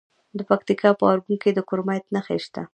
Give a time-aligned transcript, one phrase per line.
[0.37, 2.61] د پکتیکا په ارګون کې د کرومایټ نښې شته.